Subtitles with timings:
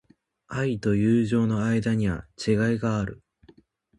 [0.47, 3.21] 愛と友情の間には違いがある。